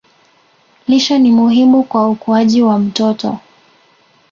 Lishe 0.87 1.19
ni 1.19 1.31
muhimu 1.31 1.83
kwa 1.83 2.09
ukuaji 2.09 2.61
wa 2.61 2.79
mtoto 2.79 3.39